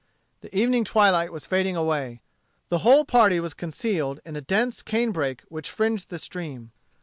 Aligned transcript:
The 0.39 0.57
evening 0.57 0.83
twilight 0.83 1.31
was 1.31 1.45
fading 1.45 1.75
away. 1.75 2.21
The 2.69 2.79
whole 2.79 3.05
party 3.05 3.39
was 3.39 3.53
concealed 3.53 4.19
in 4.25 4.35
a 4.35 4.41
dense 4.41 4.81
canebrake 4.81 5.41
which 5.41 5.69
fringed 5.69 6.09
the 6.09 6.17
stream. 6.17 6.71